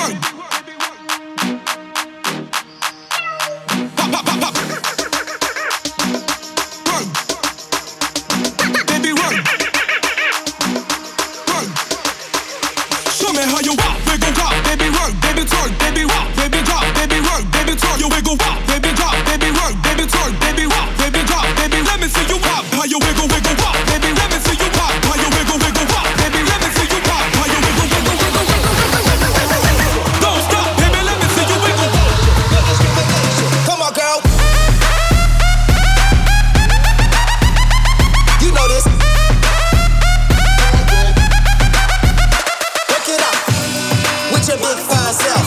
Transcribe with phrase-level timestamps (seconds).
[0.00, 0.20] one.
[3.96, 4.89] Pop, pop, pop, pop.
[45.12, 45.39] myself.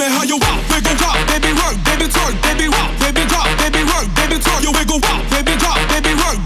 [0.00, 3.84] me how you walk, wiggle walk, baby work, baby twerk, baby rock, baby drop, baby
[3.84, 4.62] work, baby twerk.
[4.64, 6.39] You wiggle walk, baby drop, baby work.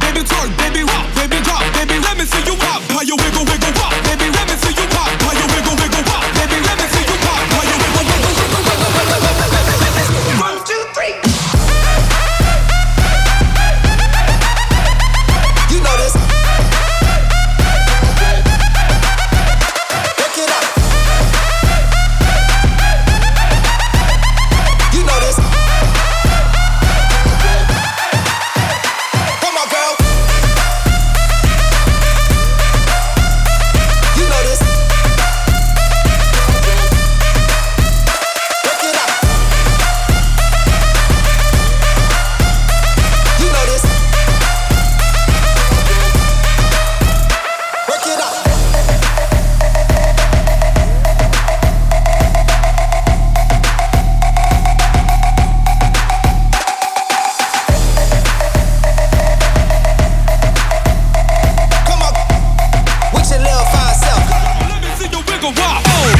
[65.44, 65.84] nigga rock.
[65.86, 66.13] Oh.